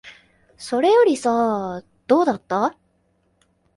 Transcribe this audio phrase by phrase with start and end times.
[0.57, 2.75] それよりさ、どうだった？